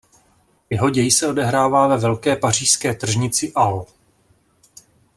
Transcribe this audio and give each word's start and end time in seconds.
Jeho 0.69 0.89
děj 0.89 1.11
se 1.11 1.27
odehrává 1.27 1.87
ve 1.87 1.97
velké 1.97 2.35
pařížské 2.35 2.93
tržnici 2.93 3.51
Halles. 3.55 3.93